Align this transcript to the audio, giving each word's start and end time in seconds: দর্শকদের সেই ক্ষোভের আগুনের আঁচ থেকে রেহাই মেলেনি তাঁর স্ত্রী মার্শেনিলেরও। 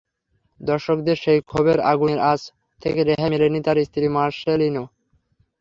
দর্শকদের 0.61 1.17
সেই 1.23 1.39
ক্ষোভের 1.41 1.79
আগুনের 1.91 2.19
আঁচ 2.31 2.41
থেকে 2.81 2.99
রেহাই 3.03 3.29
মেলেনি 3.33 3.59
তাঁর 3.65 3.77
স্ত্রী 3.87 4.05
মার্শেনিলেরও। 4.15 4.85